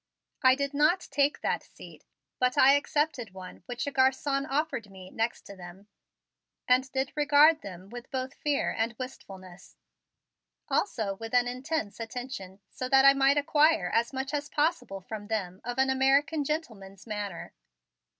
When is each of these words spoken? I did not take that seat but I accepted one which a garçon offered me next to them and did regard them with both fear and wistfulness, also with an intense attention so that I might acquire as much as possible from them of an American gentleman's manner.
I 0.41 0.55
did 0.55 0.73
not 0.73 1.01
take 1.11 1.41
that 1.41 1.61
seat 1.61 2.05
but 2.39 2.57
I 2.57 2.73
accepted 2.73 3.35
one 3.35 3.61
which 3.67 3.85
a 3.85 3.91
garçon 3.91 4.47
offered 4.49 4.89
me 4.89 5.11
next 5.11 5.41
to 5.43 5.55
them 5.55 5.89
and 6.67 6.91
did 6.91 7.13
regard 7.15 7.61
them 7.61 7.87
with 7.89 8.09
both 8.09 8.33
fear 8.33 8.73
and 8.75 8.95
wistfulness, 8.97 9.75
also 10.67 11.13
with 11.17 11.35
an 11.35 11.47
intense 11.47 11.99
attention 11.99 12.61
so 12.71 12.89
that 12.89 13.05
I 13.05 13.13
might 13.13 13.37
acquire 13.37 13.91
as 13.93 14.11
much 14.11 14.33
as 14.33 14.49
possible 14.49 15.01
from 15.01 15.27
them 15.27 15.61
of 15.63 15.77
an 15.77 15.91
American 15.91 16.43
gentleman's 16.43 17.05
manner. 17.05 17.53